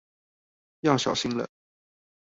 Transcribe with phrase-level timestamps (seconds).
[0.79, 1.47] 要小心了